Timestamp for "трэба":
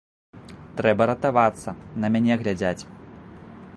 0.79-1.03